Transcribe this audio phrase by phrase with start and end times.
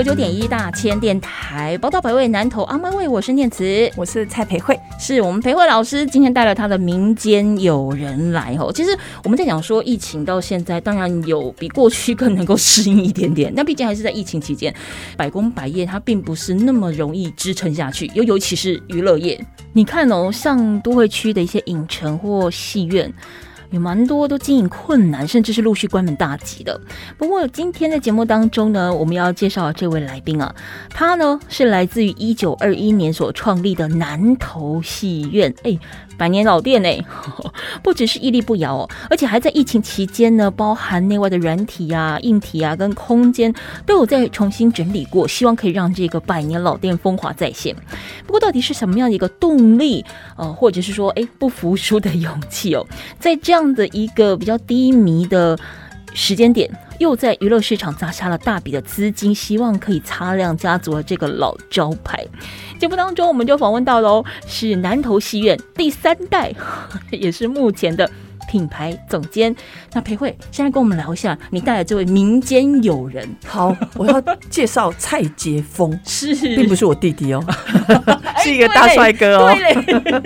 [0.00, 3.92] 九九点一大千电台，宝岛百味，南投阿妈味，我是念慈。
[3.94, 8.72] 我是蔡培慧，是我们培慧老师今天带了他的民间友人来哦。
[8.72, 13.52] 其实我们在讲说疫情到现在，当然有比过去更能够适应一点点。
[13.54, 14.74] 那毕竟还是在疫情期间，
[15.18, 19.38] 百工百业它并不是那么容易支撑下去，尤尤其是娱乐业。
[19.74, 23.12] 你看哦，像都会区的一些影城或戏院。
[23.70, 26.80] 有蛮多都经营困难，甚至是陆续关门大吉的。
[27.16, 30.54] 不过今天的节目当中呢，我们要介绍这位来宾啊，
[30.90, 35.78] 他呢是来自于一九二一年所创立的南投戏院，哎，
[36.20, 36.88] 百年老店呢，
[37.82, 43.52] 不只是屹立不摇哦，而且还在疫情期间呢，包含内外的软体啊、硬体啊跟空间
[43.86, 47.74] 都有在重新整理过，希望可以让这个百年老店风华再现。
[48.26, 50.04] 不过到底是什么样的一个动力，
[50.36, 52.86] 呃，或者是说，哎，不服输的勇气哦，
[53.18, 53.36] 在。
[53.42, 55.58] 这样的一个比较低迷的
[56.14, 62.26] 时间点，又在娱乐市场砸下了大笔的资金，希望可以擦亮家族的这个老招牌。
[62.78, 66.52] 节目当中，我们就访问到喽，是南头戏院第三代，
[67.10, 68.10] 也是目前的。
[68.50, 69.54] 品牌总监，
[69.92, 73.24] 那裴慧，现在跟我们聊一下你带来这位民间友人。
[73.46, 74.20] 好，我要
[74.50, 77.44] 介绍蔡杰峰， 是，并不是我弟弟哦，
[78.42, 79.56] 是一个大帅哥哦，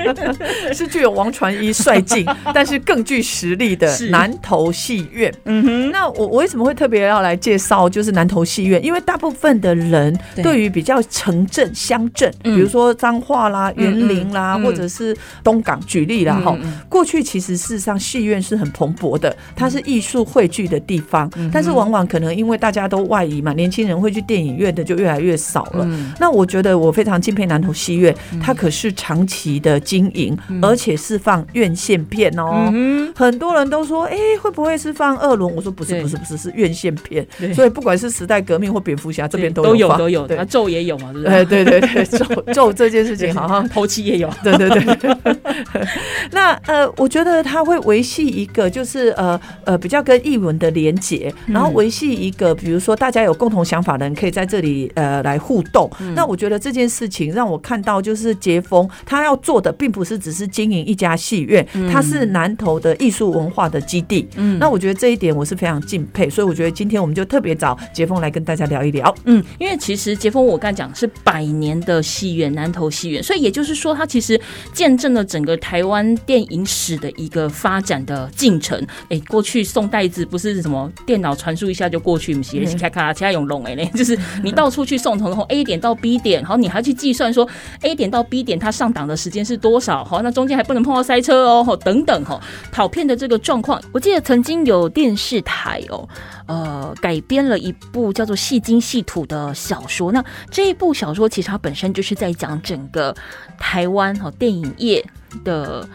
[0.73, 5.31] 是具有王传一帅劲，但是更具实力的南投戏院。
[5.45, 8.83] 嗯哼，那我我为什么会特别要来介绍就是南投戏院？
[8.83, 10.55] 因为大部分的人对。
[10.55, 16.57] 于比较城镇乡镇，比如说彰化啦、园林啦，或者是东港，举例啦哈，
[16.89, 17.99] 过去其实事实上。
[18.15, 25.89] 戏院是很蓬勃的，它是艺术汇聚的地方，但是往往可能因为大家都外移嘛，年轻人会去电影院的就越来越少了。
[26.21, 32.73] 那我觉得我非常敬佩南投戏院，它可是长期的经营，而且是放院线片哦。
[33.17, 35.53] 很多人都说，哎，会不会是放二轮？
[35.55, 37.27] 我说不是，不是，不是，是院线片。
[37.53, 41.45] 所以不管是时代革命或蝙蝠侠这边都有，都有，那，咒也有嘛，对不对？
[41.45, 45.17] 对对对，咒 咒这件事情好像头七也有，对对对。
[46.31, 55.91] 那呃，我觉得他会维系一个就是呃呃比较跟译文的连接，然后维系一个比如说大家有共同想法的人可以在这里呃来互动。
[56.15, 64.29] 那我觉得这件事情让我看到就是杰峰他要做的并不是只是经营一家戏院，他是南投的艺术文化的基地。
[64.37, 69.15] 嗯，那我觉得这一点我是非常敬佩，所以我觉得今天我们就特别找杰峰来跟大家聊一聊。
[69.25, 74.41] 嗯，因为其实杰峰我刚讲是百年的戏院南投戏院，所以也就是说他其实
[74.73, 78.31] 见证了整个台湾电影史的一个发展的。
[78.37, 78.79] 进程，
[79.09, 87.49] 哎，过去送袋子不是什么电脑传输一下就过去，不是咔咔，其他用龙哎嘞， 就是你到处去送，从 A 点到 B 点，然后你还去计算说
[87.83, 92.41] A 点到 B 点它上档的时间是多少，好，那中间还不能碰到塞车哦，等等哈，
[92.71, 96.09] 跑片的这个状况，我记得曾经有电视台哦，
[96.47, 103.15] 呃，改编了一部叫做《戏精戏土》的小说，那这一部小说其实它本身就是在讲整个
[103.59, 105.03] 台湾哈电影业
[105.45, 105.89] 的。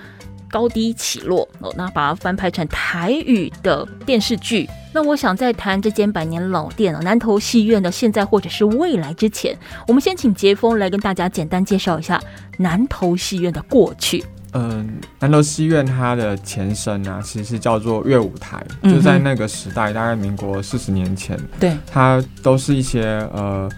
[0.50, 4.70] 高低起落哦，那把它翻拍成台语的电视剧。
[4.92, 9.56] 那我想在谈这间百年老店啊，南投戏院的现在或者是未来之前，
[9.88, 12.20] 我们先请杰峰来跟大家简单介绍一下
[12.58, 14.24] 南投戏院的过去。
[14.54, 23.70] 嗯，南投戏院它的前身啊，其实叫做乐舞台，就在那个时代，大概民国四十年前，对，它都是一些呃。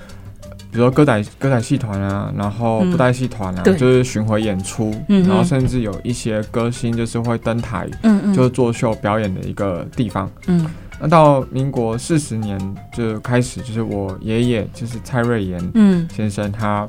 [0.71, 7.89] 比如说歌仔歌仔戏团啊，然后布袋戏团啊，就是巡回演出，然后甚至有一些歌星就是会登台，
[8.33, 10.31] 就是作秀表演的一个地方。
[10.47, 10.65] 嗯，
[11.01, 12.57] 那到民国四十年
[12.93, 16.87] 就开始，就是我爷爷就是蔡瑞妍先生，他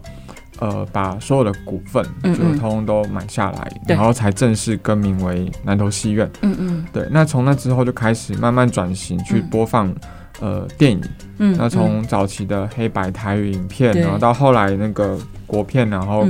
[0.61, 6.31] 呃把所有的股份就通通都买下来，然后才正式更名为南投戏院。
[6.43, 7.09] 嗯嗯，对。
[7.11, 9.93] 那从那之后就开始慢慢转型去播放。
[10.41, 11.01] 呃，电影，
[11.39, 16.27] 嗯，那从早期的黑白台语影片，然后到后来那个国片，然后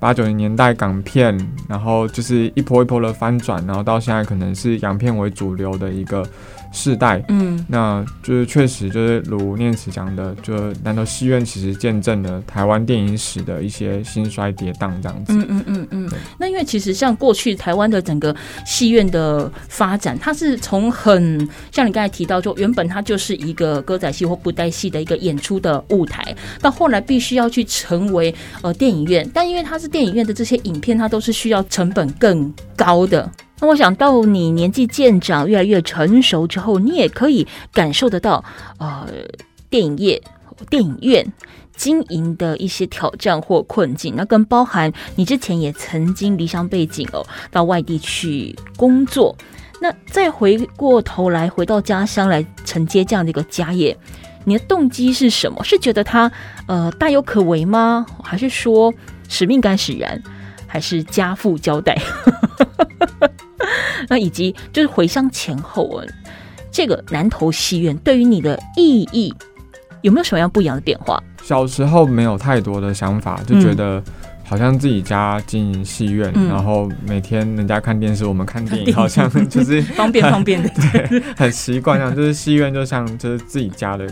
[0.00, 1.38] 八九零年代港片，
[1.68, 6.26] 然后就是一波一波的翻转，然后到现在可能是洋片为主流的一个
[6.76, 15.32] 世代，嗯，那就是确实就是如念慈讲的，就难道戏院其实见证了台湾电影史的一些兴衰跌宕这样子。
[15.32, 16.10] 嗯嗯嗯嗯。
[16.38, 18.36] 那因为其实像过去台湾的整个
[18.66, 33.30] 戏院的发展，它是从很像你刚才提到，就原本它就是一个歌仔戏或布袋戏的一个演出的舞台，到后来必须要去成为呃电影院，但因为它是电影院的这些影片，它都是需要成本更高的。
[33.60, 38.44] 那我想到你年纪渐长，越来越成熟之后，你也可以感受得到，
[38.78, 39.08] 呃，
[39.70, 40.22] 电影业、
[40.68, 41.32] 电影院
[41.74, 44.14] 经营的一些挑战或困境。
[44.14, 49.34] 那更包含你之前也曾经离乡背景哦，到外地去工作。
[49.80, 53.96] 那再回过头来，回到家乡来承接这样的一个家业，
[54.44, 55.62] 你的动机是什么？
[55.64, 56.30] 是觉得他
[56.66, 58.04] 呃大有可为吗？
[58.22, 58.92] 还是说
[59.28, 60.22] 使命感使然？
[60.76, 61.96] 还是家父交代？
[64.10, 66.04] 那以及就是回乡前后啊，
[66.70, 69.34] 这个南投戏院对于你的意义
[70.02, 71.18] 有没有什么样不一样的变化？
[71.42, 74.02] 小时候没有太多的想法，就觉得
[74.44, 84.06] 好像自己家经营戏院，然后每天人家看电视，我们看电影，好像就是方便方便的， 对，很习惯这样，就是戏院就像就是自己家的。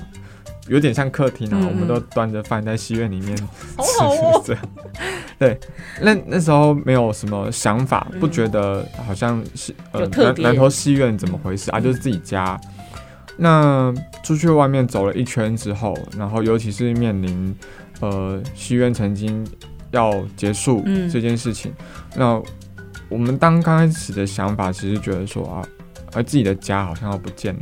[0.69, 3.45] 有点像客厅啊，我们都端着饭在戏院里面吃，
[4.45, 4.63] 这样。
[5.39, 5.59] 对，
[6.01, 11.79] 那那时候没有什么想法，不觉得好像是呃南南头戏院怎么回事啊？
[11.79, 12.59] 就是自己家。
[13.37, 17.55] 那出去外面走了一圈之后，然后尤其是面临
[18.01, 19.45] 呃戏院曾经
[19.91, 21.75] 要结束这件事情，
[22.17, 22.41] 那
[23.09, 25.67] 我们当刚开始的想法，其实觉得说啊，
[26.15, 27.61] 而自己的家好像要不见了。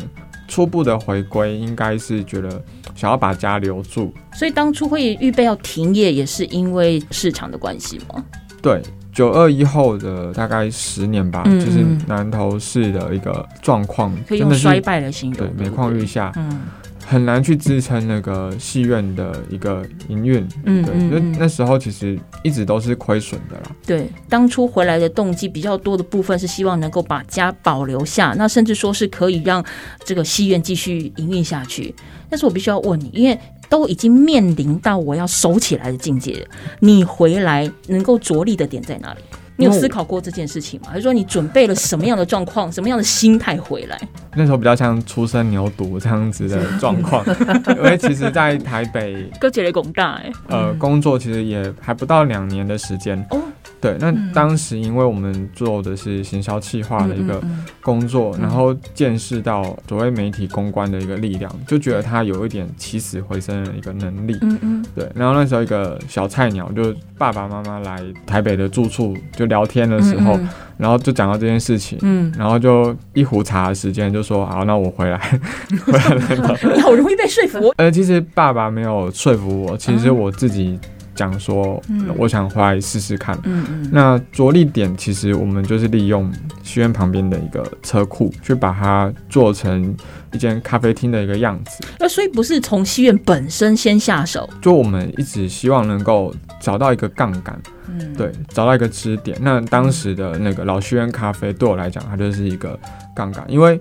[0.52, 2.62] 初步的回归应该是觉得
[2.94, 8.22] 想要把家留住，所以当初会预备要停业，也是因为市场的关系吗？
[8.60, 16.30] 对，九二一后的大概十年吧，就是南投市的一个状况，可以用衰败的形容，对，每况愈下。
[16.36, 16.60] 嗯。
[17.04, 23.70] 很难去支撑那个戏院的一个营运，嗯，对，那那时候其实一直都是亏损的啦。
[23.86, 29.64] 对，当初回来的动机比较多的部分是希望能够把家保留下，那甚至说是可以让
[30.04, 31.94] 这个戏院继续营运下去。
[32.30, 33.38] 但是我必须要问你，因为
[33.68, 36.46] 都已经面临到我要收起来的境界，
[36.80, 39.20] 你回来能够着力的点在哪里？
[39.56, 40.88] 你有思考过这件事情吗？
[40.90, 44.00] 还是说你准备了什么样的状况、什么样的心态回来？
[44.34, 47.24] 那时候比较像初生牛犊这样子的状况，
[47.76, 53.38] 因为其实，在台北，哥姐的工大哎，呃，工作其实也还不到两年的时间哦。
[53.80, 57.42] 对，那当时因为我们做的是行销企划的一个
[57.80, 64.38] 工作，然后见识到所谓媒体公关的一个力量，就觉得他有一点起死回生的一个能力。
[64.42, 64.86] 嗯嗯。
[64.94, 70.38] 对，然后那时候一个小菜鸟，就爸爸妈妈来台北的住处就聊天的时候，
[70.76, 75.18] 然后就讲到这件事情，嗯，然后就一壶茶的时间就说好，那我回来。
[75.84, 76.56] 回来了。
[76.74, 77.72] 你好容易被说服。
[77.76, 80.78] 呃，其实爸爸没有说服我，其实我自己。
[81.14, 81.82] 讲说，
[82.16, 83.38] 我想回来试试看。
[83.44, 86.30] 嗯嗯，那着力点其实我们就是利用
[86.62, 89.94] 戏院旁边的一个车库，去把它做成
[90.32, 91.84] 一间咖啡厅的一个样子。
[91.98, 99.36] 那所以不是从戏院本身先下手，就我们一直希望能够找到一个杠杆，嗯，对，找到一个支点。
[99.40, 102.78] 那当时的那个老戏院咖啡对我来讲，它就是一个
[103.14, 103.80] 杠杆，因为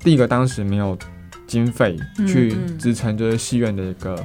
[0.00, 0.96] 第一个当时没有
[1.46, 1.96] 经费
[2.26, 4.16] 去支撑，就是戏院的一个。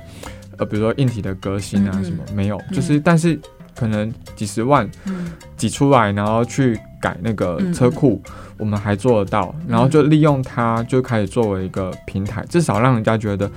[0.57, 3.39] 呃，比如说硬体的革新啊，什么没有，就是但是
[3.77, 4.89] 可能几十万
[5.57, 8.21] 挤出来，然后去改那个车库，
[8.57, 13.51] 我们还做得到，然后就利用它就开始作为一个平台，至少让人家觉得，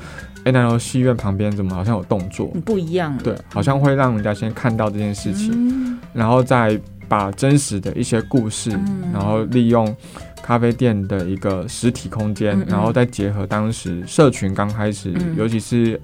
[0.45, 8.71] 哎，那后戏院旁边怎么好像有动作，不一样，对，好像会让人家先看到这件事情，然后再把真实的一些故事，
[9.13, 9.97] 然后利用
[10.43, 16.01] 咖啡店的一个实体空间，然后再结合当时社群刚开始，尤其是。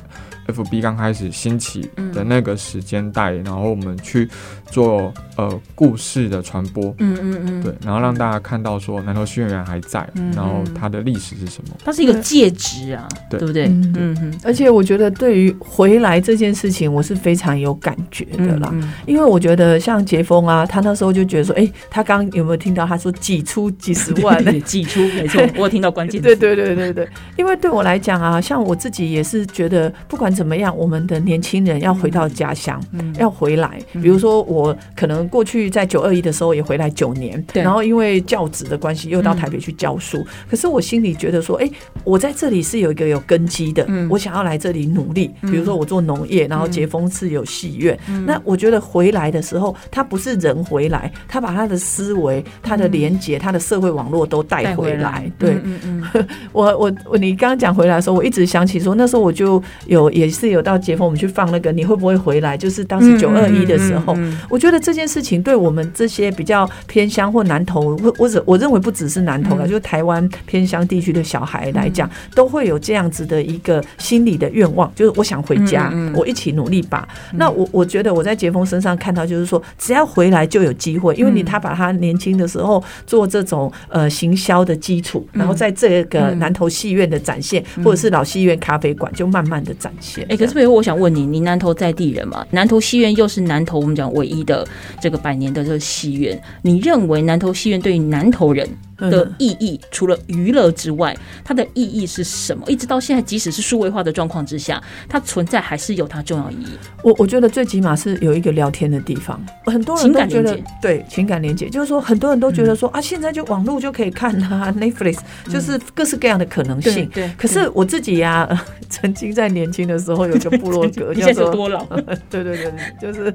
[0.47, 4.29] F B 刚开始兴起的那个时间带，然后我们去
[4.67, 11.75] 做呃故事的传播，嗯嗯嗯，对，然后让大家看到说南投戏院员还在，然后它的历史是什么？
[11.83, 13.67] 它是一个介质啊，对不对？
[13.97, 18.73] 嗯哼，而且我觉得对于回来这件事情，我是非常有感觉的啦，
[19.07, 24.45] 因为我觉得像杰峰啊，他那时候就觉得说，哎，他刚有没有听到他说挤出几十万？
[24.65, 26.21] 挤出，没错， 我听到关键。
[26.21, 27.09] 对对对对对，
[27.39, 30.34] 因为对我来讲啊，像我自己也是觉得不管。
[30.35, 30.77] 怎么样？
[30.77, 32.83] 我们的年轻人要回到家乡，
[33.19, 33.79] 要回来。
[33.93, 40.25] 比如说，我可能过去在九二一的时候也回来九年，然后因为教职的关系又到台北去教书。
[40.51, 41.71] 可是我心里觉得说，哎，
[42.03, 45.31] 我在这里是有一个有根基的，我想要来这里努力。
[45.43, 47.99] 比如说，我做农业，然后杰峰是有戏院。
[48.27, 54.15] 那我觉得回来的时候，他不是人回来，他把他的思维、他的连接、他的社会网络。
[54.15, 55.29] 络都带回来。
[55.37, 62.57] 对，嗯嗯， 我我我，你刚刚讲回来的时候，我一直想起说，那时候我就有也是有到解封，我们去放那个你会不会回来？
[62.57, 64.17] 就是当时九二一的时候，
[64.49, 77.09] 我觉得这件事情对我们这些比较偏乡或南投，或或者我认为不只是南投了，就台湾偏乡地区的小孩来讲，都会有这样子的一个心理的愿望，就是我想回家，我一起努力吧。
[77.33, 90.14] 那我我觉得我在杰峰身上看到，就是说只要回来就有机会，因为你他把他年轻的时候做这种呃行销的基础，然后在这个南投戏院的展现，或者是老戏院咖啡馆，就慢慢的展现。
[90.23, 92.47] 哎，可是，比如我想问你，你南投在地人嘛？
[92.51, 94.67] 南投戏院又是南投我们讲唯一的
[95.01, 98.69] 这个百年的这个戏院，你认为南投戏院对于南投人？
[98.97, 102.65] 的意义除了娱乐之外，它的意义是什么？
[102.69, 106.79] 一直到现在，即使是数位化的状况之下，它存在还是有它重要意义。
[107.03, 117.09] 我我觉得最起码是有一个聊天的地方，很多人都觉得对情感连接，就是说很多人都觉得说啊，现在就网络就可以看啊， Netflix 就是各式各样的可能性。
[117.13, 118.49] 对，可是我自己呀，
[118.89, 121.85] 曾经在年轻的时候有个部落格， 叫做多老，
[122.31, 123.35] 对对对，就是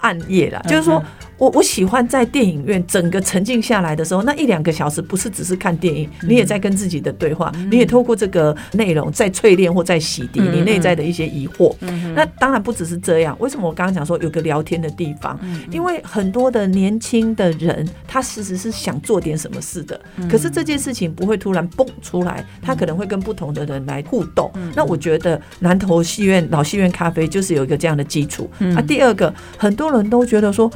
[0.00, 1.02] 暗夜啦，就是说。
[1.40, 11.74] 我我喜欢在电影院整个沉浸下来的时候，那一两个小时不是只是看电影，你也在跟自己的对话，你也透过这个内容在淬炼或在洗涤你内在的一些疑惑。
[12.14, 15.40] 那当然不只是这样，为什么我刚刚讲说有个聊天的地方？
[15.70, 19.98] 因为很多的年轻的人，他其实是想做点什么事的，
[20.30, 24.52] 可是这件事情不会突然蹦出来，他可能会跟不同的人来互动。
[24.76, 28.50] 那我觉得南投戏院老戏院咖啡就是有一个这样的基础。
[28.76, 30.70] 啊，第二个，很多人都觉得说。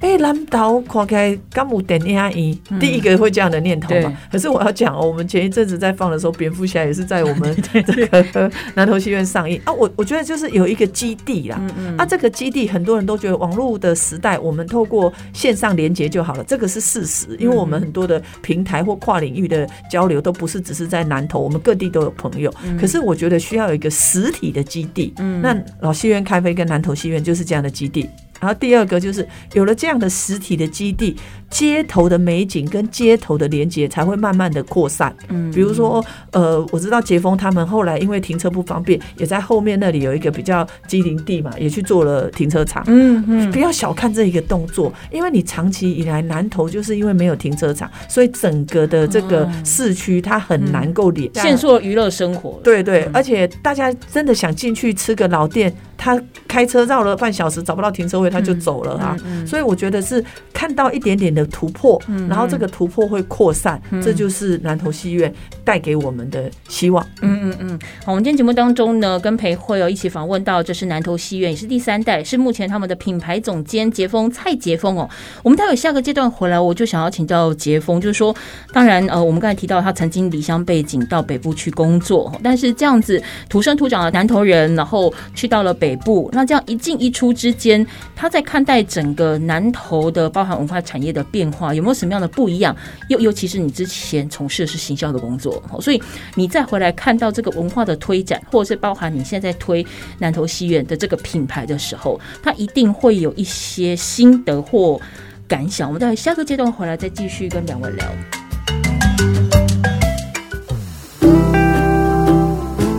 [0.00, 4.16] 哎，蓝岛看开干木电影，第一个会这样的念头嘛？
[4.32, 9.72] 可是我要讲哦，我们前一阵子在放的时候，蝙蝠侠也是在我们 这个 南投戏院上映啊。
[9.72, 11.60] 我我觉得就是有一个基地啦，
[11.98, 22.50] 啊，这个基地很多人都觉得网络的时代，我们透过线上连接就好了，这个是事实，因为我们很多的平台或跨领域的交流都不是只是在南投，我们各地都有朋友。
[22.80, 28.08] 可是我觉得需要有一个实体的基地，那老戏院咖啡跟南投戏院就是这样的基地。
[28.40, 31.16] 然后第二个就是有了这样的实体的基地。
[31.50, 35.12] 街头的美景跟街头的连接才会慢慢的扩散。
[35.30, 42.84] 嗯，比如说，呃，我知道杰峰他们后来因为停车不方便，也在后面那里有一个比较机灵地嘛，也去做了停车场。
[42.86, 52.60] 嗯嗯，不要小看这一个动作，因为你长期以来南投就是因为没有停车场，所以整个的这个市区它很难够连，限缩娱乐生活。
[52.62, 56.16] 对对，而且大家真的想进去吃个老店，他
[56.46, 59.14] 开车绕了半小时找不到停车位，他就走了啊。
[59.46, 61.40] 所以我觉得是看到一点点的。
[61.50, 65.32] 突破，然后这个突破会扩散，这就是南投戏院
[65.64, 67.04] 带给我们的希望。
[67.22, 75.08] 嗯嗯嗯，好，我们今天节目当中呢，跟裴慧哦一起访问到，这是南投戏院，也是第三代，是目前他们的品牌总监杰峰蔡杰峰哦。
[75.42, 78.34] 我们待会下个阶段回来，我就想要请教杰峰，就是说，
[78.72, 87.84] 当然呃，我们刚才提到他曾经离乡背景到北部去工作，但是这样子土生土长的南投人，然后去到了北部，那这样一进一出之间，
[88.20, 91.24] 他在看待整个南投的包含文化产业的。
[91.30, 92.76] 变化有没有什么样的不一样？
[93.08, 96.02] 又尤其是你之前从事的是行销的工作，所以
[96.34, 99.86] 你再回来看到这个文化的推展，或者是包含你现在推
[100.18, 105.00] 南投戏院的这个品牌的时候，他一定会有一些心得或
[105.46, 105.88] 感想。
[105.88, 108.04] 我们待下个阶段回来再继续跟两位聊。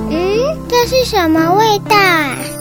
[0.09, 2.60] 嗯，这是什么味道？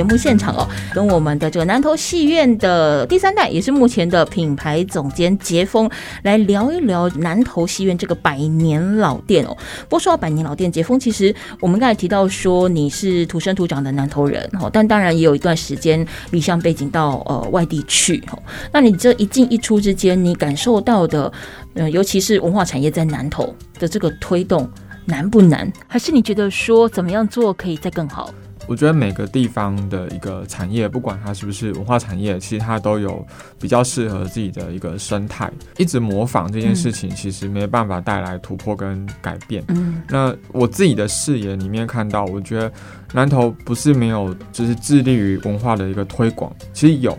[0.00, 5.90] 节目现场哦，跟我们的这个南投戏院的第三代，也是目前的品牌总监杰峰
[6.22, 9.54] 来聊一聊南投戏院这个百年老店哦。
[9.82, 18.42] 不过说到百年老店，杰峰其实我们刚才提到说你是土生土长的南投人哦，但当然也有一段时间离乡背景到呃外地去哦。
[18.72, 21.30] 那你这一进一出之间，你感受到的，
[21.74, 24.66] 嗯，尤其是文化产业在南投的这个推动
[25.04, 25.70] 难不难？
[25.86, 28.32] 还是你觉得说怎么样做可以再更好？
[28.66, 33.26] 我觉得每个地方的一个产业，不管它是不是文化产业，其实它都有
[33.58, 35.50] 比较适合自己的一个生态。
[35.76, 39.64] 一直模仿这件事情，其实没办法带来突破跟改变。
[39.68, 42.72] 嗯，那我自己的视野里面看到，我觉得
[43.12, 47.18] 南投不是没有，就是致力于文化的一个推广，其实有。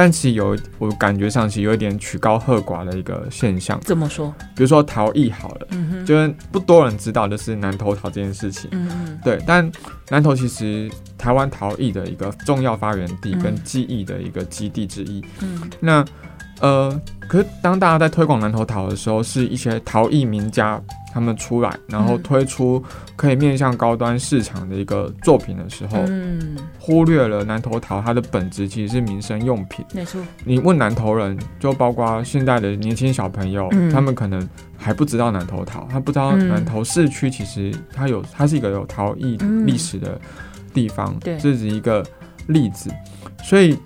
[0.00, 3.78] 但其实有我感觉上其实有一点曲高和寡的一个现象。
[3.82, 4.32] 怎么说？
[4.56, 9.38] 比如说逃逸好了，嗯就是不多人知道就是南投逃这件事情，嗯嗯，对。
[9.46, 9.70] 但
[10.08, 16.02] 南投其实台湾逃逸的一个重要发源地跟记忆的一个基地之一，嗯，那。
[16.60, 20.80] 呃，可是当大家在推广南头陶的时候，是一些陶艺名家
[21.12, 22.82] 他们出来，然后推出
[23.16, 29.82] 可以面向高端市场的一个作品的时候，嗯，忽略了南头陶它的本质其实是民生用品。
[29.94, 40.20] 没错，你问南头人，就包括现在的年轻小朋友，他们可能还不知道南头陶，他不知道南头市区其实它有，它是一个有陶艺历史的
[40.74, 42.04] 地方，对，这是一个
[42.48, 42.90] 例子。
[43.42, 43.78] 所以，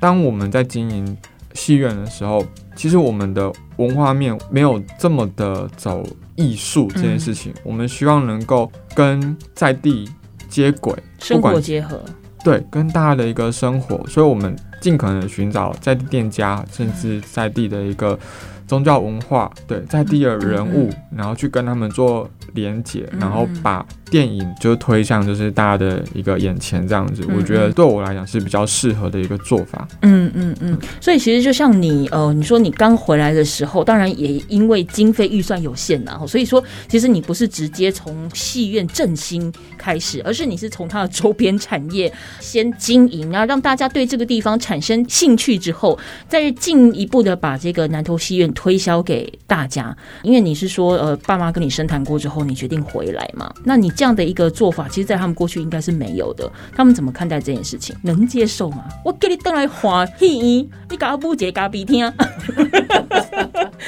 [0.00, 1.16] 当我们在经营。
[1.54, 2.44] 戏院的时候，
[2.76, 6.04] 其实我们的文化面没有这么的走
[6.36, 7.52] 艺术这件事情。
[7.64, 10.08] 我们希望能够跟在地
[10.48, 12.00] 接轨，生活结合，
[12.44, 14.04] 对，跟大家的一个生活。
[14.06, 18.18] 所以我们尽可能寻找在地店家，甚至在地的一个
[18.66, 23.84] 宗教文化，对，在地的人物，然后去跟他们做连接，然后把。
[24.10, 29.86] 电影就推向就是大家的一个眼前这样子，我觉得对我来讲是比较适合的一个做法。
[30.02, 45.96] 嗯嗯嗯，所以其实就像你呃，你说你刚回来的时候，当然也因为经费预算有限呐，所以说其实你不是直接从戏院振兴开始，而是你是从它的周边产业先经营，然后让大家对这个地方产生兴趣之后，
[46.28, 49.96] 再进一步的把这个南投戏院推销给大家。
[50.22, 53.48] 因为你是说呃，爸妈跟你深谈过之后，你决定回来嘛？
[53.62, 53.88] 那你。
[54.00, 56.50] 这样的一个做法，其实，在他们过去应该是没有的。
[56.74, 57.94] 他们怎么看待这件事情？
[58.00, 58.82] 能接受吗？
[59.04, 62.10] 我给你带来花戏，你搞不接，搞鼻听。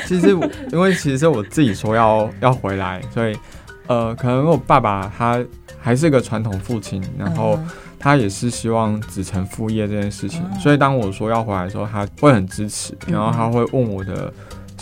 [0.07, 0.39] 其实，
[0.71, 3.35] 因为其实我自己说要要回来，所以，
[3.87, 5.43] 呃，可能我爸爸他
[5.81, 7.59] 还是个传统父亲，然后
[7.99, 10.43] 他也是希望子承父业这件事情。
[10.61, 14.31] 所以，当我说要回来的时候，他会很支持，然后他会问我的。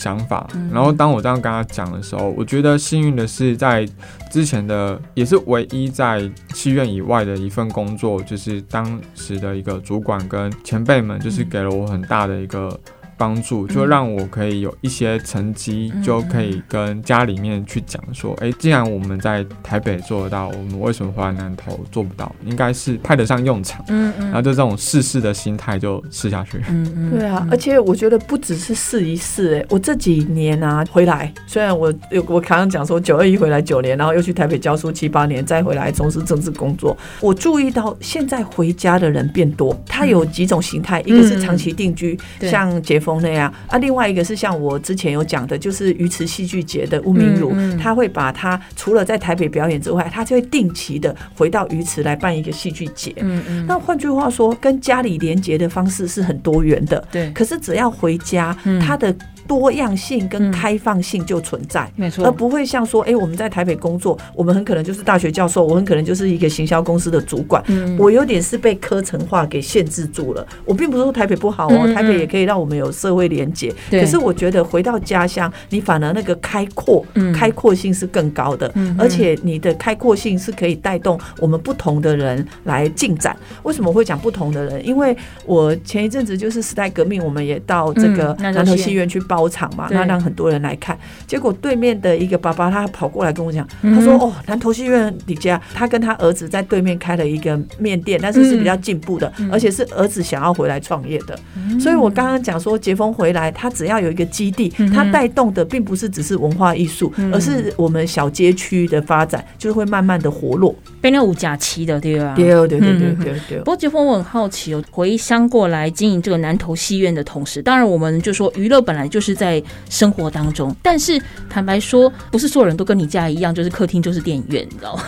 [0.00, 3.86] 想法，然后当我这样跟他讲的时候，我觉得幸运的是，在
[4.30, 12.80] 之前的也是唯一在戏院以外的一份工作，就是当时的一个主管跟前辈们，就是给了我很大的一个。
[13.20, 22.34] 帮助就让我可以有一些成绩，就可以跟家里面去讲说，哎，既然我们在台北做得到，我们为什么回南投做不到？
[22.46, 23.84] 应该是派得上用场。
[23.88, 26.62] 嗯嗯，然后就这种试试的心态就试下去。
[26.70, 43.09] 嗯嗯，对啊，而且我觉得不只是试一试，哎，我这几年啊回来，虽然我有我刚刚讲说九二一回来九年，然后又去台北教书七八年，再回来从事政治工作，我注意到现在回家的人变多，他有几种形态，一个是长期定居，像解封。
[43.20, 53.14] 那样啊，另外一个是像我之前有讲的，就是鱼池戏剧节的吴明儒，他会把他除了在台北表演之外，他就会定期的回到鱼池来办一个戏剧节。
[53.20, 53.66] 嗯嗯。
[53.66, 57.02] 那换句话说，跟家里连接的方式是很多元的。
[57.10, 57.30] 对。
[57.32, 59.14] 可是只要回家，他的。
[59.50, 67.60] 多样性跟开放性就存在，没错，而不会像说，哎，我们在台北工作，我们很可能就是大学教授，我很可能就是一个行销公司的主管，
[67.98, 70.46] 我有点是被科层化给限制住了。
[70.64, 73.74] 我并不是说台北不好哦，台北也可以让我们有社会连结。
[73.90, 83.36] 可是我觉得回到家乡，你反而那个开阔，开阔性是更高的，而且你的开阔性是可以带动我们不同的人来进展。
[83.64, 84.86] 为什么会讲不同的人？
[84.86, 89.39] 因为我前一阵子就是时代革命，我们也到这个南头戏院去报。
[89.40, 90.98] 包场嘛，那让很多人来看。
[91.26, 101.38] 结果对面的一个爸爸，他跑过来跟我讲，他说：“哦，南投戏院李家，他跟他儿子在对面开了一个面店，但是是比较进步的，而且是儿子想要回来创业的。
[101.80, 110.74] 所以我刚刚讲说，杰峰回来，他只要有一个基地，他带动的并不是只是文化艺术，而是我们小街区的发展，就是会慢慢的活络。
[111.00, 112.34] 变成五假期的，对吧？
[112.36, 113.58] 对对对对对对。
[113.60, 119.29] 不过杰峰，我很好奇哦，回乡过来经营这个南投戏院的同时，当然我们就说娱乐本来就是。
[119.30, 125.04] 是在生活当中，但是坦白说，不是所有人都跟你家一样，就是客厅就是电影院，你知道吗？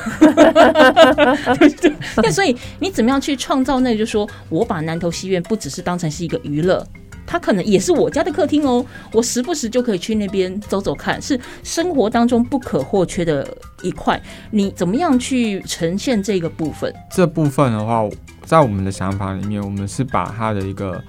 [2.22, 3.80] 那所以你怎么样去创造？
[3.80, 6.86] 那就说我把南头戏院不只是当成是一个娱乐，
[7.26, 8.86] 它可能也是我家的客厅哦。
[9.10, 13.44] 我时不时就可以去那边走走看，是生活当中不可或缺的
[13.82, 14.22] 一块。
[14.52, 16.94] 你怎么样去呈现这个部分？
[17.10, 18.08] 这部分的话，
[18.44, 21.02] 在我们的想法里面，我们是把它的一个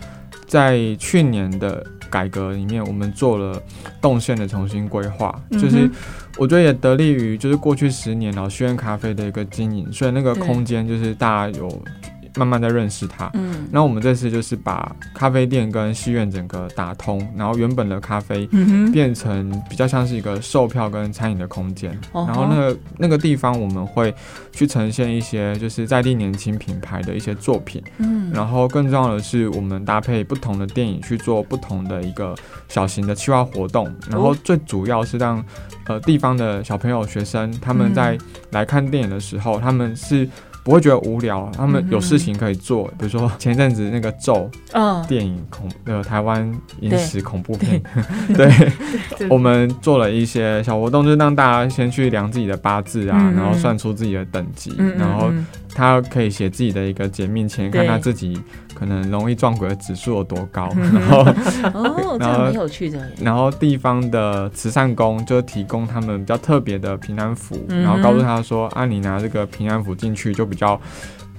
[0.47, 1.85] 在去年的。
[2.13, 3.59] 改革里面，我们做了
[3.99, 5.89] 动线的重新规划，就是
[6.37, 11.67] 我觉得也得力于就是过去十年老戏院咖啡的一个经营，所以那个空间就是大家有
[12.35, 13.29] 慢慢在认识它。
[13.33, 18.47] 嗯，那我们这次就是把咖啡店跟戏院整个打通，然后原本的咖啡
[18.91, 21.97] 变成比较像是一个售票跟餐饮的空间。
[22.13, 24.13] 然后那个那个地方我们会
[24.51, 27.83] 去呈现一些就是在地年轻品牌的一些作品。
[27.97, 32.35] 嗯，然后更重要的是，我们搭配不同的电影去做不同的一个
[32.67, 33.93] 小型的企划活动。
[34.09, 35.43] 然后最主要是让
[35.85, 38.17] 呃地方的小朋友、学生他们在
[38.51, 40.27] 来看电影的时候，他们是。
[40.63, 44.49] 不会觉得无聊，他们有事情可以做，比如说前一阵子那个咒
[45.07, 46.49] 电影恐呃台湾
[46.79, 47.81] 影史恐怖片，
[48.33, 48.49] 对，
[49.29, 55.31] 我们做了一些小活动，就是让大家先去量自己的八字啊，然后算出自己的等级，然后。
[55.75, 58.39] 他可以写自己的一个解命签，看他自己
[58.75, 61.21] 可能容易撞鬼的指数有多高，然后
[61.73, 63.09] 哦，这样很有趣的。
[63.19, 70.79] 然后地方的慈善工就提供他们比较特别的平安符，然后告诉他说：“啊，你拿这个平安符进去就比较。”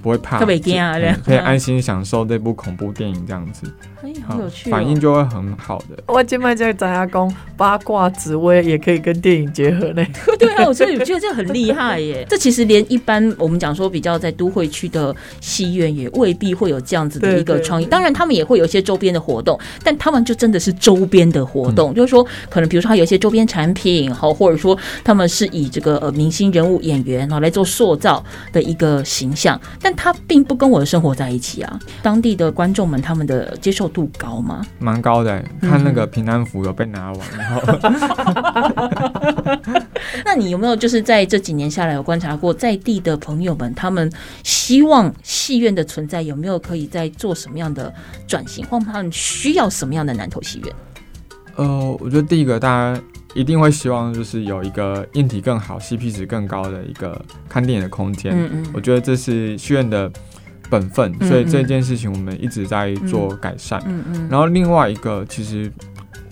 [0.05, 0.99] 不会怕，特别惊啊！
[1.25, 6.05] 可以安心享受这部恐怖电影，这样子，哎，好有趣，反应就会很好的。
[6.07, 10.05] 我今麦在张家公八卦紫薇也可以跟电影结合呢。
[10.39, 12.25] 对啊，我觉得我觉得这很厉害耶。
[12.31, 17.87] 这其实连一般我们讲说比较在都会区的戏院也未必会有这样子的一个创意。
[17.87, 29.93] 当然，他们也会有一些周边的活动，但他们就真的是周边的活动，就是说可能比如说他有一些周边产品，好，或者说他们是以这个呃明星人物演员然后来做塑造的一个形象，但。
[29.97, 31.79] 他并不跟我的生活在一起啊！
[32.03, 34.61] 当地的观众们他们的接受度高吗？
[34.79, 37.21] 蛮高的，看那个平安符有被拿完。
[37.45, 37.61] 然后，
[40.25, 44.11] 那你有没有就是在这几年下来有观察过在地的朋友们，他们
[44.43, 47.93] 希望戏院的存在有没有可以在做什么样的
[48.27, 50.75] 转型，或他们需要什么样的南投戏院？
[51.57, 53.01] 呃，我觉得第一个大家。
[53.37, 58.31] 一定会希望就是有一个硬体更好、CP 值更高的一个看电影的空间。
[58.33, 60.09] 嗯嗯，我觉得这是戏院的
[60.71, 63.83] 本分，所以这件事情我们一直在做改善。
[63.87, 65.69] 嗯嗯，然后另外一个，其实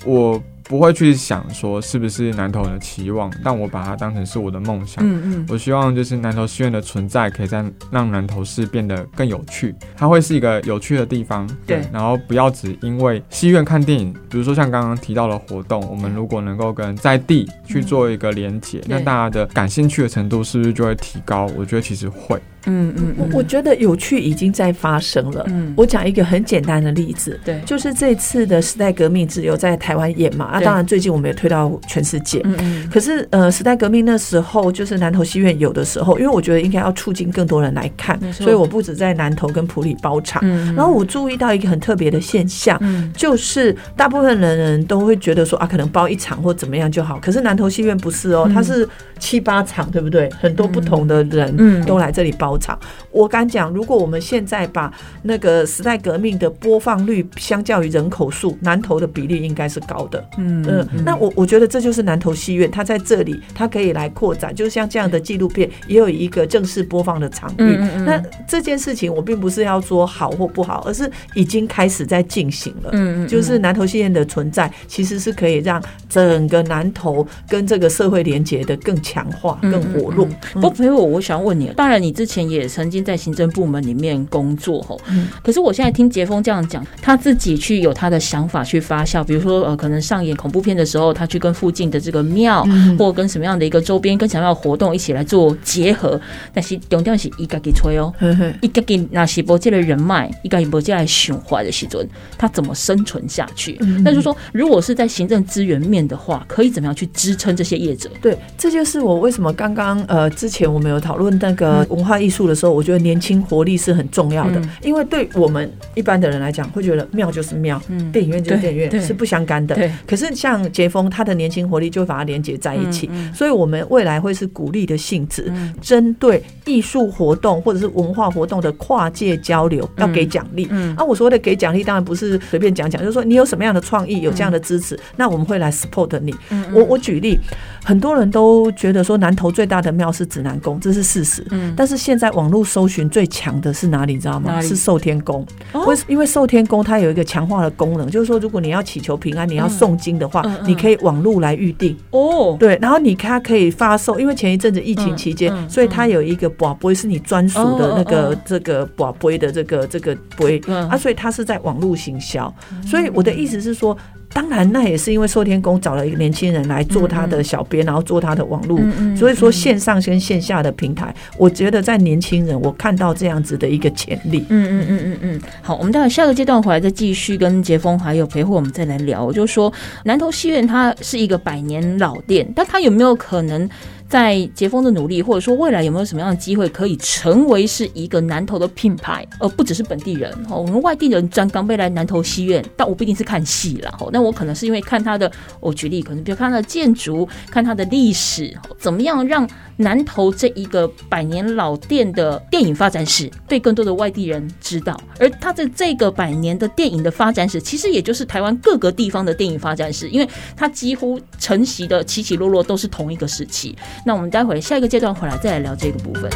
[0.04, 0.40] 我。
[0.64, 5.04] 不会去想说是不是南投人的期望，但我把它当成是我的梦想。
[5.04, 9.74] 嗯嗯，我希望就是南投戏院的存在，可以在让南投市变得更有趣。
[9.96, 11.48] 它会是一个有趣的地方。
[11.66, 21.46] 对，然后不要只因为戏院看电影，比如说像刚刚提到的活动，我们如果能够跟在地去做一个连接，那大家的感兴趣的程度是不是就会提高？
[21.56, 22.40] 我觉得其实会。
[22.66, 25.44] 嗯嗯，我我觉得有趣已经在发生了。
[25.48, 32.40] 嗯，我讲一个很简单的例子，对，就是这次的时代革命只有在台湾演嘛，啊，当然最近我们也推到全世界。
[32.44, 32.88] 嗯嗯。
[32.90, 40.40] 可是呃，时代革命那时候就是南投戏院有的时候，因为我觉得应该要促进更多人来看，所以我不止在南投跟普里包场。
[40.44, 40.74] 嗯。
[40.74, 42.80] 然后我注意到一个很特别的现象，
[43.14, 47.18] 就是大部分人人都会觉得说啊，可能包一场或怎么样就好。
[47.20, 50.30] 可是南投戏院不是哦，它是七八场，对不对？
[50.40, 52.51] 很多不同的人都来这里包。
[52.58, 52.78] 场，
[53.10, 60.22] 我敢讲，如果我们现在把那个时代革命的播放率相较于人口数，南投的比例应该是高的。
[60.38, 67.76] 嗯嗯，那我我觉得这就是南投戏院，它在这里，它可以来扩展，就像这样的纪录片也有一个正式播放的场域。
[68.04, 72.90] 那这件事情我并不是要说好或不好，而是已经开始在进行了。
[72.92, 80.28] 嗯嗯，就是南投戏院的存在，其实是可以让整个南投跟这个社会连接的更强化、更活络。
[80.54, 82.41] 不，陪我，我想问你，当然你之前。
[82.48, 85.00] 也曾经在行政部门里面工作吼，
[85.42, 92.66] 可是我现在听杰峰这样讲，他自己去有他的想法去发酵，比如说呃，可能上演恐怖片的时候，他去跟附近的这个庙，
[92.98, 96.20] 或跟什么样的一个周边跟什么样的活动一起来做结合。
[96.52, 98.12] 但是重点是一个给吹哦，
[98.60, 102.04] 一个给那些博界的人脉，一个博界来循环的时阵，
[102.36, 103.78] 他怎么生存下去？
[104.02, 108.10] 那就是说，如果是在行政资源面的话，可以怎么样去支撑这些业者？
[108.20, 112.31] 对，这就是我为什么刚刚呃之前我们有讨论那个文化艺。
[112.32, 119.78] 术的时候，我觉得年轻活力是很重要的，因为对我们一般的人来讲，会觉得庙就是庙，电影院就是电影院，是不相干的。
[120.06, 130.66] 可是像杰峰，他的年轻活力就把它连接在一起，所以我们未来会是鼓励的性质，针对艺术活动或者是文化活动的跨界交流，要给奖励。
[130.70, 130.96] 嗯。
[130.96, 136.34] 啊，我说的给奖励，当然不是随便讲讲，就是说你有什么样的创意，有这样的支持，那我们会来 support 你。
[136.72, 137.38] 我我举例，
[137.84, 141.44] 很多人都觉得说南投最大的庙是指南宫，这是事实。
[141.50, 144.12] 嗯，但是现在网络搜寻最强的是哪里？
[144.12, 144.60] 你知道吗？
[144.60, 145.44] 是寿天宫。
[145.72, 151.96] 为因为寿天宫它有一个强化的功能，就是说，如果你要祈求平安，你要诵经的话，你可以网络来预定。
[152.10, 162.54] 哦，对，然后你它可以发售，因为前一阵子疫情期间，所以它有一个宝杯是你专属的那个这个宝杯的这个这个杯啊，所以它是在网络行销。
[162.86, 163.96] 所以我的意思是说。
[164.32, 168.80] 当然那也是因为寿天宫找了一个年轻人来做他的小编，然后做他的网络，
[169.16, 174.44] 所以说线上跟线下的平台，我觉得在年轻人我看到这样子的一个潜力。
[174.48, 179.24] 嗯嗯嗯嗯嗯，好，我们待会下个阶段回来再继续跟杰峰还有陪护我们再来聊。
[179.24, 179.72] 我就说
[180.04, 183.68] 南投戏院它是一个百年老店，但它有没有可能？
[184.12, 190.58] 在杰峰的努力，或者说未来有没有什么样的机会可以成为是一个南投的品牌，而不只是本地人哦。
[190.58, 193.90] 我们外地人专刚被来南投戏院，但我不一定是看戏了。
[194.12, 199.48] 那我可能是因为看他的，我举例，可能比如看他的建筑，看他的历史，怎么样让。
[199.78, 213.74] 南投这一个百年老店的电影发展史被更多的外地人知道，而他的这个百年的电影的发展史，其实也就是台湾各个地方的电影发展史，因为它几乎承袭的起起落落都是同一个时期。
[214.04, 216.30] 那我们待会下一个阶段回来再来聊这个部分。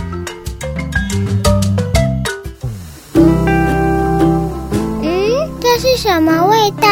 [5.03, 6.89] 嗯，这是什么味道？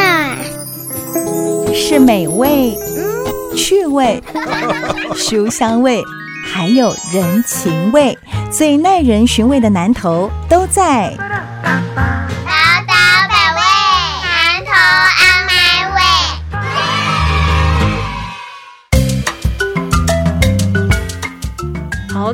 [1.72, 4.22] 是美味，嗯，趣味，
[5.14, 6.02] 书香味。
[6.46, 8.16] 还有人情味，
[8.50, 11.12] 最耐人寻味的南头都在。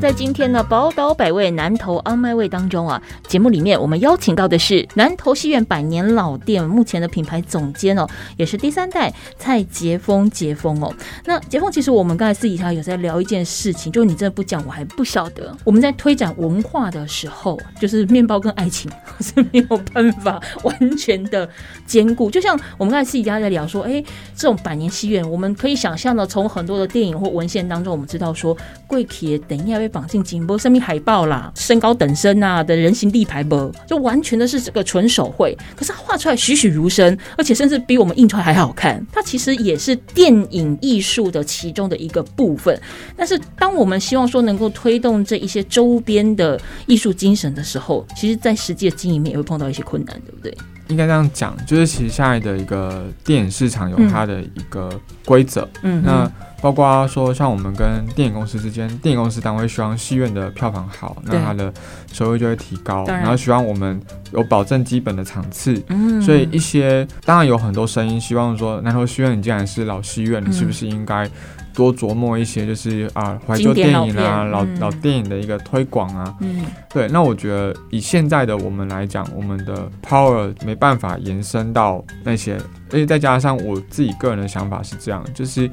[0.00, 8.08] 在今天呢，宝岛百味南投安麦味当中啊，节目里面我们邀请到的是南投戏院百年老店目前的品牌总监哦，
[8.38, 10.90] 也是第三代蔡杰峰杰峰哦。
[11.26, 15.54] 那杰峰，其实我们刚才私底下有在聊一件事情，就是你真的不讲，我还不晓得。
[15.64, 21.46] 我们在推展文化的时候，就是面包跟爱情 是没有办法完全的
[21.84, 22.30] 兼顾。
[22.30, 24.02] 就像我们刚才私底下在聊说，哎，
[24.34, 29.80] 这种百年戏院，我们可以想象的，从很多的电影或文献当中，我们知道说，贵铁等一下。
[29.80, 39.04] 被绑进紧波生命海报啦，身高等身啊的人形立牌不，就完全的是这个纯手绘，可是画出来栩栩如生，而且甚至比我们印出来还好看。
[39.12, 42.80] 它其实也是电影艺术的其中的一个部分。
[43.16, 50.56] 但是当我们希望说能够推动这一些周边的艺术精神的时候，其实，在实际的经营面也会碰到一些困难，对不对？
[50.90, 54.90] 应该这样讲，就是其实现在的一个电影市场有它的一个
[55.24, 56.30] 规则，嗯，那。
[56.62, 61.72] 包括说，像我们跟电影公司之间，电影公司单位希望戏院的票房好，那它的
[62.12, 63.02] 收入就会提高。
[63.06, 63.98] 然后希望我们
[64.32, 65.82] 有保证基本的场次。
[65.88, 66.20] 嗯。
[66.20, 71.26] 所以一些当然有很多声音，希望说南投戏院你既然是老戏院，你是不是应该
[71.74, 76.34] 多琢磨一些，就是啊怀旧电影啊、老老电影的一个推广啊？
[76.40, 76.64] 嗯。
[76.92, 82.54] 对，那我觉得以现在的我们来讲，我们的 power 没办法延伸到那些，
[82.90, 85.70] 而且再加上我自己个人的想法是这样，就是。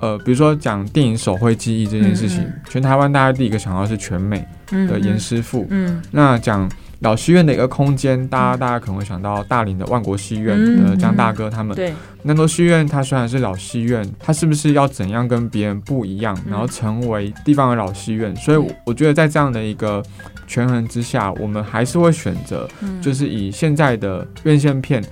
[0.00, 5.66] 呃，比如说讲电影手绘记忆这件事情，全台湾大家第一个想到是全美的严师傅。
[5.70, 11.76] 嗯，那讲老戏院的一个空间，大家大家可能会想到大林的万国戏院呃江大哥他们。
[11.76, 18.34] 对，南投戏院它虽然是老戏院，它是不是要怎样跟别人不一样，然后成为地方的老戏院？
[18.36, 20.02] 所以我觉得在这样的一个
[20.46, 22.68] 权衡之下，我们还是会选择，
[23.00, 25.02] 就是以现在的院线片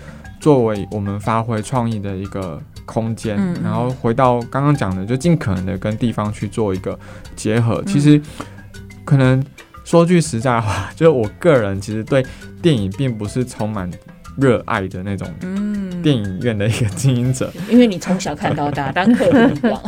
[0.41, 2.61] 作为我们发挥创意的一个。
[2.89, 6.97] 空间，然后回到刚刚讲的，就尽可能的跟地方去做一个
[7.35, 7.83] 结合。
[7.85, 8.23] 其实，
[9.05, 9.45] 可能
[9.87, 12.27] 说句实在话， 就是我个人其实对
[12.61, 13.89] 电影并不是充满
[14.37, 17.51] 热爱的那种，嗯，电影院的一个经营者。
[17.71, 19.81] 因为你从小看到大，当客人一样。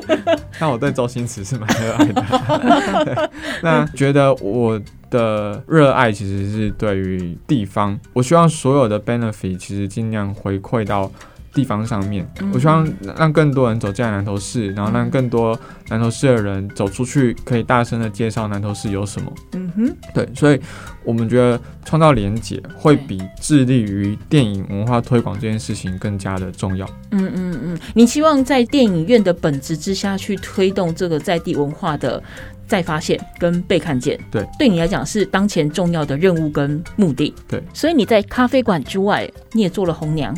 [0.60, 3.30] 那我对周星驰是蛮热爱的。
[3.62, 11.10] 那觉得我的热爱其实是对于地方，我希望所有的 benefit 其实尽量回馈到。
[11.58, 19.32] 地方上面，我希望让更多人走进来南投市，然后让更多南投市的人走出去，可以大声的介绍南投市有什么。
[19.54, 20.60] 嗯哼，对，所以
[21.02, 26.88] 我们觉得创造连结会比致力于电影文化推广这件事情更加的重要。
[27.10, 32.22] 嗯嗯嗯，你希望在电影院的本质之下去推动这个在地文化的
[32.68, 34.16] 再发现跟被看见。
[34.30, 37.34] 对，对你来讲是当前重要的任务跟目的。
[37.48, 40.32] 对，所以你在咖啡馆之外，你也做了红娘。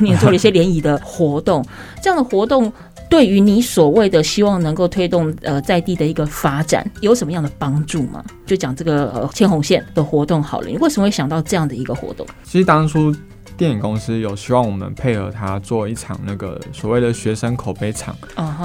[0.00, 1.64] 你也做了一些联谊的活动，
[2.02, 2.72] 这样的活动
[3.08, 8.22] 对于你所谓的希望能够推动呃在地的一个发展有什么样的帮助吗？
[8.46, 12.26] 就讲这个呃牵红线的活动好了，你为什么会想到这样的一个活动？
[12.44, 13.14] 其实当初
[13.56, 18.14] 电影公司有希望我们配合他做一场那个所谓的学生口碑场，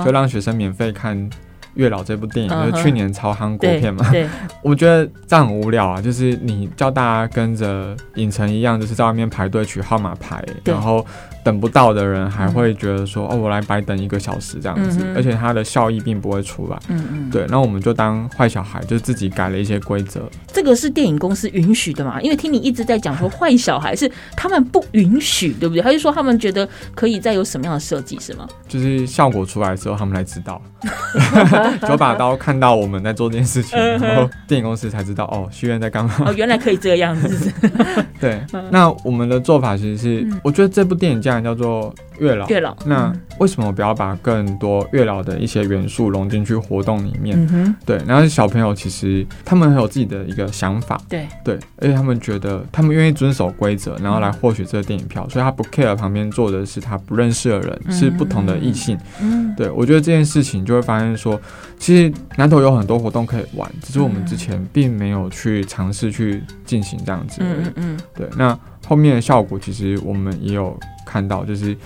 [0.05, 1.29] 就让学生免费看。
[1.75, 4.05] 月老这部电影就是去年超韩国片嘛，
[4.61, 6.01] 我觉得这样很无聊啊。
[6.01, 11.05] 就是你叫大家跟着影城一样，就是在外面排队取号码牌，然后
[11.43, 16.79] 等不到的人还会觉得说，哦，我来白等一个小时这样子，而且它的效益并不会出来。
[16.87, 20.21] 嗯嗯，对，那我们就当坏小孩，就自己改了一些规则。
[20.47, 22.21] 这个是电影公司允许的嘛？
[22.21, 25.81] 因为听你一直在讲说坏小孩是他们不允许，对不对？
[25.81, 28.47] 还是说他们觉得可以再有什么样的设计是吗？
[28.67, 30.61] 就是效果出来之后，他们才知道。
[31.87, 36.13] 九把刀看到我们在做这件事情， 然后电影公司才知道哦，徐院在干嘛？
[36.25, 37.51] 哦，原来可以这个样子。
[38.19, 41.93] 对，那我们的做法其实是，我觉得这部电影既然叫做。
[42.19, 47.75] 月老，月老，那为什么不要把更多月老的一些元素融进去活动里面？
[47.87, 58.95] 对，然后小朋友其实他们很有自己的一个想法，对对，而且他们觉得他们愿意遵守规则，然后来获取这个电影票，所以他不 care 旁边坐的是他不认识的人，是不同的异性。
[59.19, 61.41] 嗯，对我觉得这件事情就会发现说，
[61.79, 67.41] 其实南头有很多活动可以玩，只是我们之前并没有去尝试去进行这样子。
[67.41, 70.79] 嗯嗯，对，那后面的效果其实我们也有。
[71.13, 71.77] 看到就是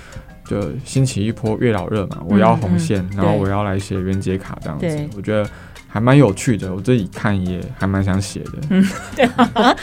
[0.45, 5.49] 就兴起一波月老热嘛，我要红线，然后我要来写原解卡这样子，我觉得。
[5.87, 8.51] 还蛮有趣的，我自己看也还蛮想写的。
[8.69, 9.75] 嗯，对 啊。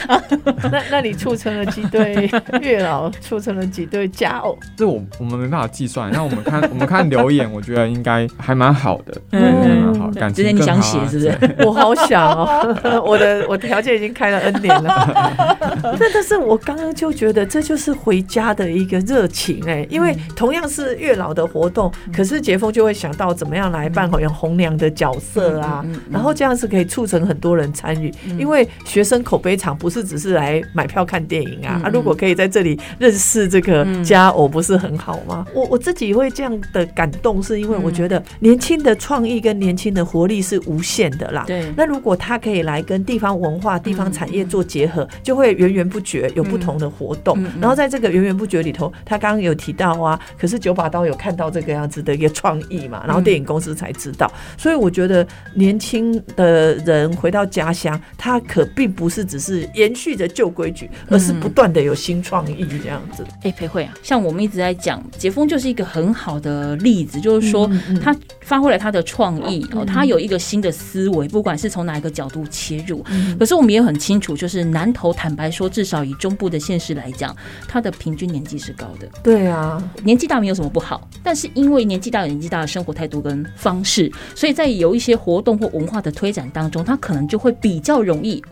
[0.70, 3.10] 那那你促成了几对月老？
[3.20, 4.58] 促成了几对佳偶？
[4.76, 6.10] 这我我们没办法计算。
[6.12, 10.10] 那我们看我们看留言，我觉得应该还蛮好的，嗯，蛮好。
[10.10, 11.56] 感情你想写是不是？
[11.66, 15.34] 我好想哦， 我的我条件已经开了 N 年了。
[15.82, 25.84] 但但是我刚刚就觉得这就是回家的一个热情哎，因为同样是月老的活动，可是杰峰就会想到怎么样来扮好像红娘的角色啊。
[26.10, 35.46] 然后这样是可以促成很多人参与，因为学生口碑场不是只是来买票看电影啊，啊，如果可以在这里认识这个家偶，不是很好吗？
[35.54, 41.44] 我我自己会这样的感动，是因为我觉得年轻的创意跟年轻的活力是无限的啦。
[41.46, 47.42] 对，那如果他可以来跟地方文化、地方产业做结合，就会源源不绝有不同的活动。
[47.60, 55.94] 然后在这个源源不绝里头，他刚刚有提到啊，可是九把刀有看到这个样子的一个创意嘛，然后电影公司才知道，所以我觉得年轻。
[55.94, 63.24] 新的人回到家乡，他可并不是只是延续着旧规矩，而是不断的有新创意这样子。
[63.44, 67.70] 哎，裴慧啊，像我们一直在讲，杰峰就是一个很好的例子，就是说
[68.02, 73.04] 他发挥了他的创意哦，他有一个新的思维，不管是从哪一个角度切入。
[73.38, 77.36] 可是我们也很清楚，就是南投坦白说，至少以中部的现实来讲，
[77.68, 79.06] 他的平均年纪是高的。
[79.22, 88.42] 对啊，年纪大没有什么不好，但是因为年纪大有年纪大的生活态度跟方式，所以在有一些活动或文化的推展当中，他可能就会比较容易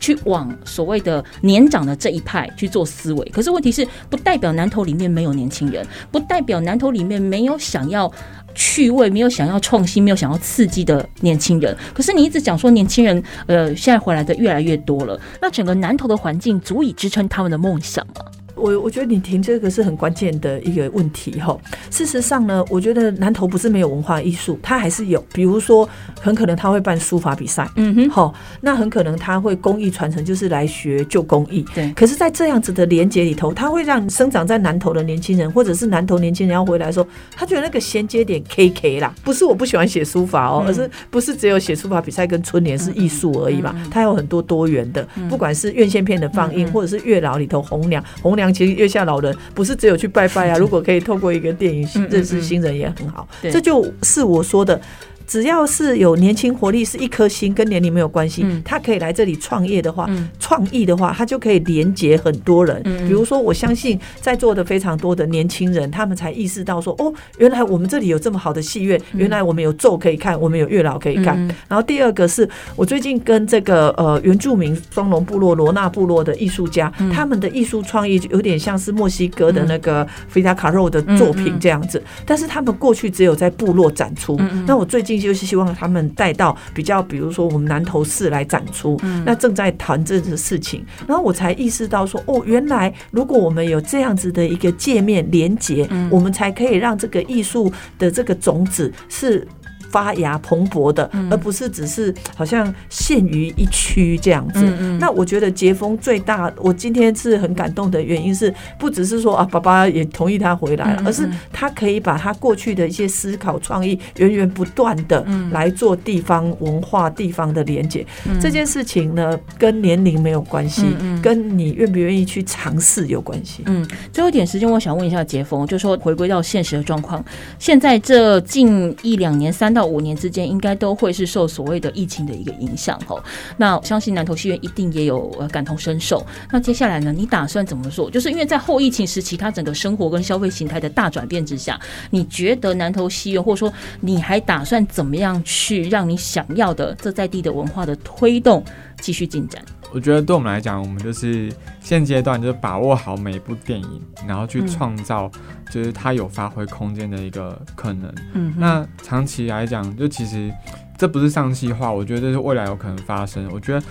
[0.00, 3.24] 去往所谓的年长的这一派去做思维。
[3.30, 8.10] 可是问题是，不代表南投里面没有年轻人，不代表南投里面没有想要
[8.54, 11.76] 趣味、没有想要创新、没有想要刺激的年轻人。
[11.92, 18.14] 可是你一直讲说年轻人，呃，现在回来的越来越多了，那整个南投的环境足以支撑他们的梦想吗？
[18.58, 21.56] 我我觉得你提这个是很关键的一个问题哈。
[21.90, 25.24] 事实上呢，我觉得南投不是没有文化艺术，它还是有。
[25.32, 25.88] 比如说，
[26.20, 31.64] 很可能他会办书法比赛，嗯哼，好，那很可能他会工艺传承，就是来学旧工艺。
[31.74, 31.92] 对。
[31.92, 43.74] 可是，在这样子的连接里头，它会让生长在南投的年轻人，或者是南投年轻人要回来说，他觉得那个衔接点 K K 啦，不是我不喜欢写书法哦，而是不是只有写书法比赛跟春联是艺术而已嘛？
[43.90, 48.47] 它有很多多元的，不管是院线片的放映，或者是月老里头红娘红娘。
[48.52, 53.26] 其实月下老人不是只有去拜拜啊， 如果可以透过一个电影认识新人也很好。
[53.42, 54.80] 这就是我说的。
[55.28, 58.46] 只要是有年轻活力，是一颗心，跟年龄没有关系。
[58.64, 60.08] 他可以来这里创业的话，
[60.40, 62.82] 创意的话，他就可以连接很多人。
[63.06, 71.36] 比如说，我相信在座的非常多的年轻人，他们才意识到说，哦，原来我们这里有这么好的戏院，原来我们有咒可以看，我们有月老可以看。
[71.68, 84.40] 然后第二个是我最近跟这个呃原住民双龙部落罗纳部落的艺术家，他们的艺术创意就有点像是墨西哥的那个菲达卡肉的作品这样子，但是他们过去只有在部落展出。
[84.66, 85.17] 那我最近。
[85.20, 99.46] 就是希望他们带到比较，比如说我们南投市来展出，那正在谈这个事情，然后我才意识到说，哦，原来如果我们有这样子的一个界面连接，我们才可以让这个艺术的这个种子是。
[99.90, 104.64] 发芽蓬勃的，而不是只是好像限于一区这样子。
[105.00, 118.04] 那我觉得杰峰最大，我今天是很感动的原因是，不只是说啊，爸爸也同意他回来了，而是他可以把他过去的一些思考创意源源不断的来做地方文化、地方的连接。
[118.40, 120.84] 这件事情呢，跟年龄没有关系，
[121.22, 123.62] 跟你愿不愿意去尝试有关系。
[123.66, 127.24] 嗯，最后一点时间，我想问一下杰峰，就说回归到现实的状况，
[127.58, 129.72] 现在这近一两年三。
[129.77, 133.22] 到到五年之间，应该都会是受所谓的疫情的一个影响哦。
[133.56, 136.26] 那我相信南投戏院一定也有呃感同身受。
[136.50, 138.10] 那接下来呢，你打算怎么做？
[138.10, 141.78] 就是因为在后疫情时期，它整个生活跟消费形态的大转变之下，
[142.10, 148.64] 你觉得南投戏院，或者说你还打算怎么样去让你想要的这在地的文化的推动
[149.00, 149.62] 继续进展？
[149.92, 155.30] 我觉得对我们来讲，我们就是现阶段就是把握好每一部电影，然后去创造
[155.70, 158.12] 就是它有发挥空间的一个可能。
[158.34, 160.52] 嗯，那长期来讲，就其实
[160.96, 163.48] 这不是上戏化，我觉得这是未来有可能发生。
[163.52, 163.82] 我觉得。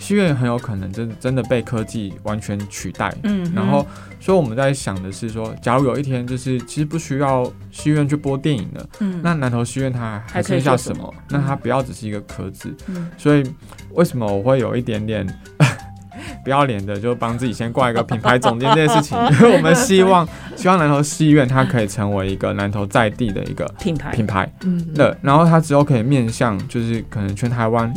[0.00, 3.86] 戏院很有可能真真的被科技完全取代，嗯，然后
[4.18, 11.14] 所以我们在想的是说，假如有一天就是其实不需要戏院去播电影了，嗯，那南投戏院它还剩下什么？
[11.28, 13.44] 那它不要只是一个壳子，嗯，所以
[13.92, 15.26] 为什么我会有一点点？
[16.44, 20.26] 不要脸的，就帮自己先挂一个品牌总监这件事情，因 为我们希望
[20.56, 24.10] 希望南投戏院它可以成为一个南投在地的一个品牌。
[24.10, 27.92] 品牌，嗯，对，然后它之后可以面向就是可能全台湾，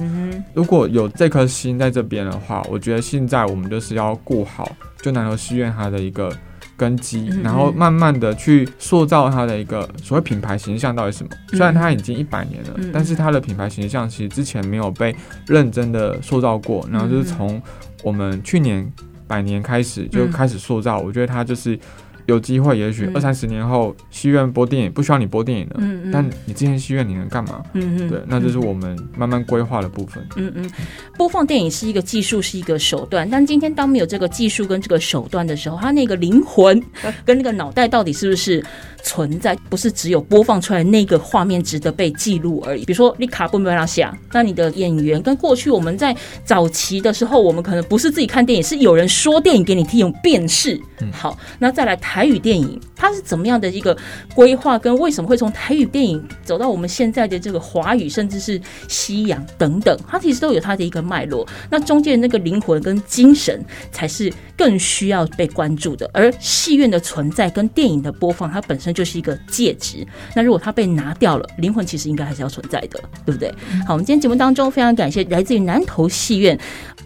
[0.53, 4.71] 如果有这颗心在这边的话，我觉得现在我们就是要顾好
[5.01, 6.31] 就南投戏院它的一个
[6.77, 11.29] 根基，然后慢慢的去塑造它的一个所谓品牌形象到底什么。
[11.49, 15.15] 虽然它已经一百年了，但是它的品牌形象其实之前没有被
[15.47, 17.61] 认真的塑造过，然后就是从。
[18.03, 18.91] 我们去年
[19.27, 21.79] 百年开始就开始塑造，我觉得它就是
[22.25, 27.61] 有机会，也许二三十年后，戏院播电影不需要你播电影了，嗯嗯，但你之前戏院你能干嘛？
[27.73, 30.25] 嗯嗯，对，那就是我们慢慢规划的部分。
[30.35, 30.69] 嗯嗯，
[31.17, 36.81] 播放电影是一个技术，是一个手段，但今天当没有这个技术跟这个手段的时候，它那个灵魂
[37.25, 38.63] 跟那个脑袋到底是不是？
[39.05, 42.85] 存在不是只有播放出来那个画面值得被记录而已。
[42.85, 46.15] 比如说你卡布梅拉西亚，那你的演员跟过去我们在
[46.45, 50.79] 早期的时候，我们可能不是自己看电影，是有人说电影给你听，用辨识。
[51.11, 53.97] 好，那再来台语电影，它是怎么样的一个
[54.35, 54.77] 规划？
[54.77, 59.99] 跟为什么会从台语电影走到我们现在的这个华语，甚至是西洋等等？
[60.07, 61.47] 它其实都有它的一个脉络。
[61.69, 66.07] 那中间那个灵魂跟精神，才是更需要被关注的。
[66.13, 68.93] 而戏院的存在跟电影的播放，它本身。
[68.93, 70.05] 就是一个介质，
[70.35, 73.51] 那如果它被拿掉了，灵魂其实应该还是要存在的，对不对？
[73.87, 76.55] 好，我们今天节目当中非常感谢来自于南投戏院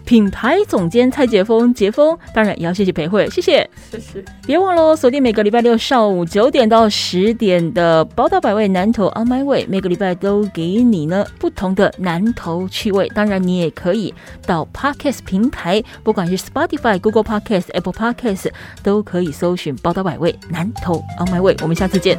[0.04, 4.22] 品牌总监蔡杰峰，杰峰，当然也要谢谢裴慧，谢谢，谢谢。
[4.46, 13.08] 别忘了锁定每个礼拜六上午九点到十点的《宝岛百味南投 On My Way》，每个礼拜都给你呢不同的南投趣味。
[13.14, 14.12] 当然，你也可以
[14.44, 18.50] 到 Podcast 平台，不管是 Spotify、Google Podcast、Apple Podcast，
[18.82, 21.54] 都可以搜寻《宝岛百味南投 On My Way》。
[21.62, 22.18] 我们下次见。